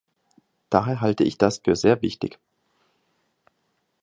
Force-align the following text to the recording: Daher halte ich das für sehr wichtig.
Daher 0.71 0.99
halte 0.99 1.23
ich 1.23 1.37
das 1.37 1.59
für 1.59 1.75
sehr 1.75 2.01
wichtig. 2.01 2.39